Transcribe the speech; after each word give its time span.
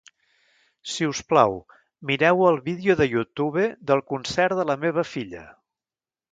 Si 0.93 1.09
us 1.09 1.21
plau, 1.33 1.53
mireu 2.11 2.41
el 2.53 2.57
vídeo 2.69 2.97
de 3.03 3.09
Youtube 3.13 3.69
del 3.93 4.05
concert 4.15 4.61
de 4.63 4.69
la 4.73 4.81
meva 4.87 5.09
filla. 5.15 5.47